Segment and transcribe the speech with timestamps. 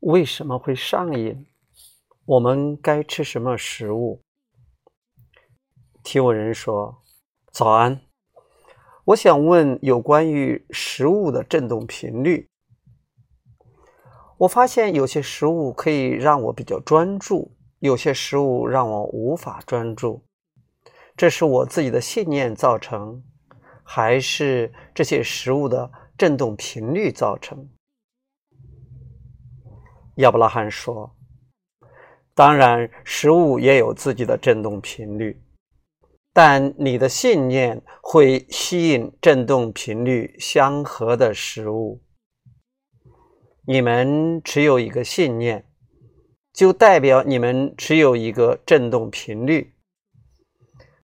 [0.00, 1.46] 为什么会上瘾？
[2.24, 4.22] 我们该吃什么食物？
[6.02, 7.02] 提问人说
[7.52, 8.00] ：“早安，
[9.04, 12.48] 我想问有关于食物的振动频率。
[14.38, 20.24] 我发现有些食物可以让我比较专注，有些食物让我无法专注。
[21.14, 23.22] 这是我自己的信念造成，
[23.84, 27.68] 还是这些食物的振动频率造成？”
[30.20, 31.14] 亚伯拉罕说
[32.34, 35.42] ：“当然，食物也有自己的振动频率，
[36.32, 42.02] 但你的信念会吸引振动频率相合的食物。
[43.66, 45.66] 你们持有一个信念，
[46.52, 49.74] 就代表你们持有一个振动频率。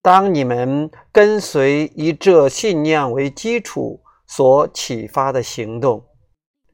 [0.00, 6.04] 当你们跟随以这信念为基础所启发的行动。”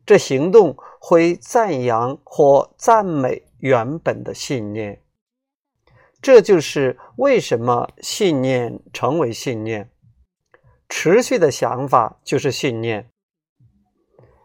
[0.06, 5.02] 这行动会赞扬或赞美原本的信念，
[6.20, 9.90] 这就是为什么信念成为信念。
[10.88, 13.10] 持续的想法就是信念。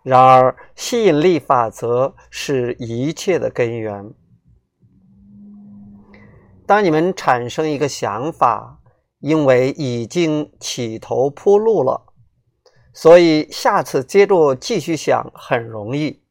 [0.01, 4.13] 然而，吸引力法则是一切的根源。
[6.65, 8.79] 当你们产生一个想法，
[9.19, 12.08] 因为已经起头铺路了。
[12.91, 16.21] 所以，下次接着继续想很容易。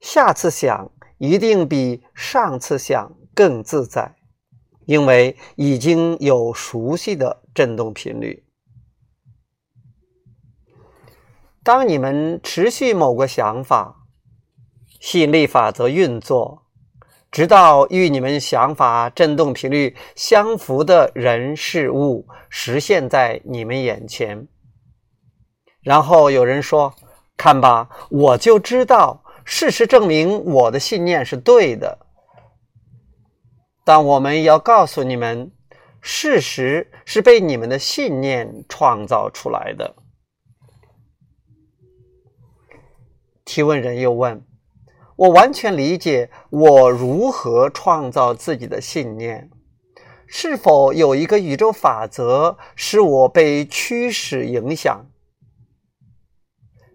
[0.00, 4.14] 下次想一定比上次想更自在，
[4.86, 8.44] 因为已经有熟悉的振动频率。
[11.64, 14.06] 当你们持续某个想法，
[15.00, 16.62] 吸引力法则运作，
[17.30, 24.48] 直到与你们想法振动频率相符的人事物实现在你们眼前。
[25.88, 26.94] 然后有人说
[27.34, 31.98] ：“看吧，我就知道，事实证明我的信念是对的。”
[33.86, 35.50] 但我们要告诉你们，
[36.02, 39.94] 事实是被你们的信念创造出来的。
[43.46, 44.44] 提问人又问
[45.16, 49.48] ：“我完全理解我如何创造自己的信念，
[50.26, 55.06] 是否有一个宇宙法则使我被驱使影响？”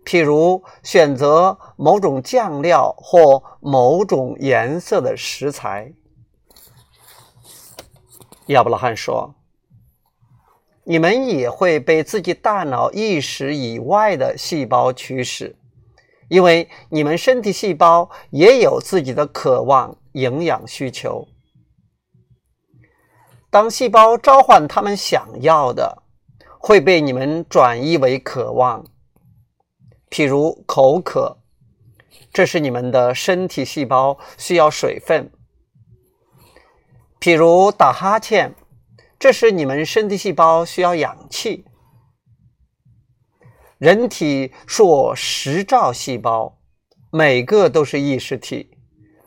[0.06, 5.94] 譬如选择某种酱料或某种颜色的食材，
[8.48, 9.34] 亚伯拉罕说
[10.84, 15.56] ：“你们也会被自己大脑意识以外的细胞驱使，
[16.28, 21.28] 因为你们身体细胞也有自己的渴望、营养需求。
[23.50, 26.04] 当细胞召唤他们想要的，
[26.60, 28.84] 会被你们转移为渴望。”
[30.14, 31.40] 譬如口渴，
[32.32, 35.32] 这是你们的身体细胞需要水分；
[37.20, 38.54] 譬如打哈欠，
[39.18, 41.66] 这是你们身体细胞需要氧气。
[43.80, 46.60] 人体数十兆细胞，
[47.10, 48.70] 每个都是意识体，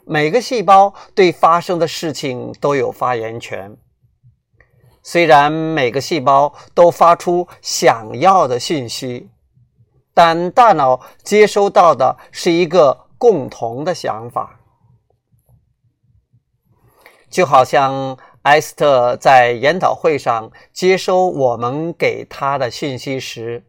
[0.07, 3.77] 每个细胞对发生的事情都有发言权。
[5.03, 9.31] 虽然每个细胞都发出想要的信息。
[10.17, 14.61] 但大脑接收到的是一个共同的想法，
[17.29, 23.67] 就好像埃斯特在研讨会上接收我们给他的信息时，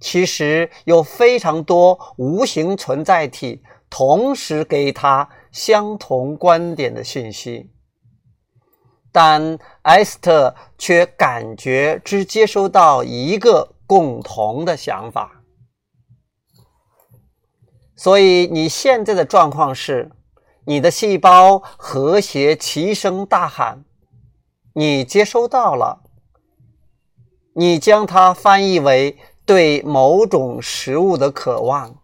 [0.00, 7.70] 其实有非常多无形存在体同时给他相同观点的信息，
[9.12, 15.42] 但埃斯特却感觉只接收到一个共同的想法。
[17.96, 20.10] 所以你现在的状况是，
[20.66, 23.84] 你的细胞和谐齐声大喊，
[24.74, 26.02] 你接收到了，
[27.54, 31.96] 你将它翻译为对某种食物的渴望。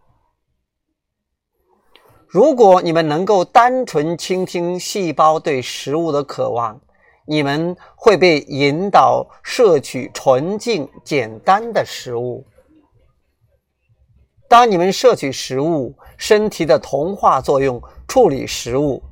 [2.26, 6.80] 如果你们能够单纯倾听细胞对食物的渴望，
[7.26, 12.46] 你们会被引导摄取纯净简单的食物。
[14.52, 19.02] 当你们摄取食物，身体的同化作用处理食物。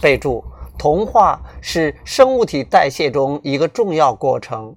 [0.00, 0.42] 备注：
[0.78, 4.74] 同化是生物体代谢中一个重要过程，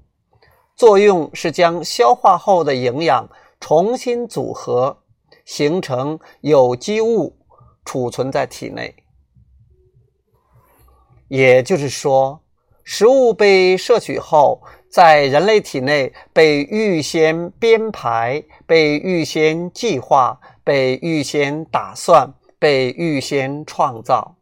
[0.76, 3.30] 作用是将消化后的营养
[3.62, 4.98] 重新组合，
[5.46, 7.38] 形成有机物，
[7.86, 8.94] 储存在体内。
[11.30, 12.42] 也就是说，
[12.84, 14.62] 食物被摄取后。
[14.94, 24.36] 在人类体内被预先编排、被预先计划、被预先打算、被预先创造。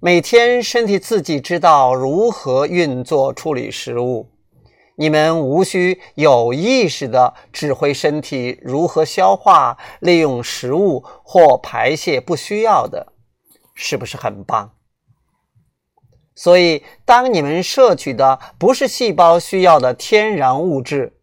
[0.00, 4.32] 每天身体自己知道如何运作处理食物，
[4.96, 13.12] 你们无需有意识的指挥身体如何消化、利用食物或排泄不需要的，
[13.76, 14.72] 是不是很棒？
[16.38, 21.14] 所以，当你们摄取的不是细胞需要的天然物质，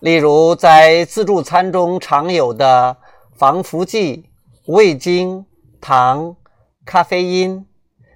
[0.00, 2.96] 例如在自助餐中常有的
[3.36, 4.30] 防腐剂、
[4.64, 5.44] 味精、
[5.78, 6.34] 糖、
[6.86, 7.66] 咖啡因，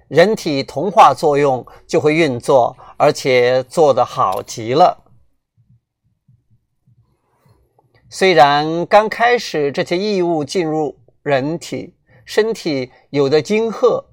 [0.07, 5.03] 人体同化作用就会运作，而且做得好极了。
[8.09, 14.03] 虽然刚开始这些异物进入人体，身体有的惊吓。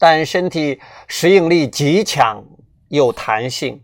[0.00, 2.42] 但身体适应力极强，
[2.88, 3.82] 有弹性，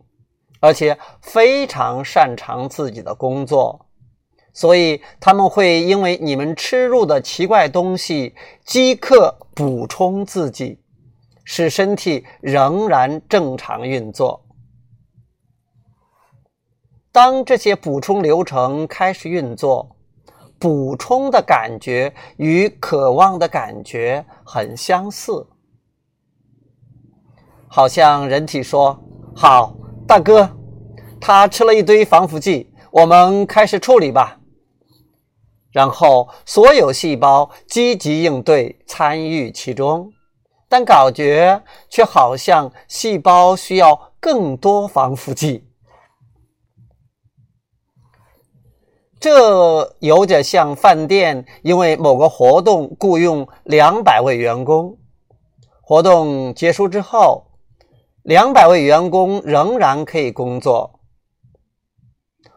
[0.60, 3.86] 而且非常擅长自己的工作，
[4.54, 8.34] 所以他们会因为你们吃入的奇怪东西，
[8.64, 10.80] 即刻补充自己，
[11.44, 14.42] 使身体仍然正常运作。
[17.12, 19.94] 当这些补充流程开始运作，
[20.58, 25.46] 补充的感觉与渴望的感觉很相似。
[27.68, 28.98] 好像人体说
[29.34, 29.74] ：“好，
[30.06, 30.48] 大哥，
[31.20, 34.38] 他吃了一堆防腐剂，我们开始处理吧。”
[35.72, 40.10] 然后所有细胞积极应对，参与其中，
[40.68, 45.68] 但感觉却好像细胞需要更多防腐剂。
[49.18, 54.96] 这有点像饭店因为某个活动雇佣两百位员工，
[55.82, 57.45] 活动结束之后。
[58.26, 60.98] 两百位员工仍然可以工作。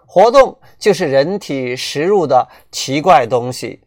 [0.07, 3.83] 活动就是人体食入的奇怪东西，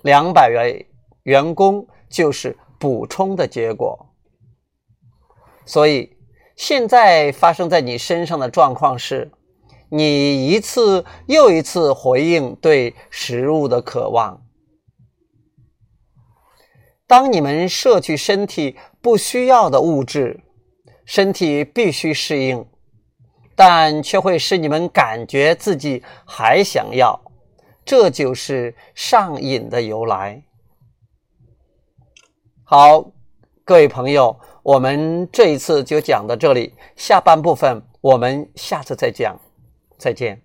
[0.00, 0.90] 两百位
[1.24, 4.14] 员工就是补充的结果。
[5.66, 6.16] 所以，
[6.56, 9.30] 现在发生在你身上的状况是，
[9.90, 14.42] 你一次又一次回应对食物的渴望。
[17.06, 20.40] 当你们摄取身体不需要的物质。
[21.04, 22.66] 身体必须适应，
[23.54, 27.20] 但却会使你们感觉自己还想要，
[27.84, 30.42] 这就是上瘾的由来。
[32.64, 33.12] 好，
[33.64, 39.38] 各位朋友，我们这一次就讲到这里，下半部分我们下次再讲，
[39.98, 40.40] 再见。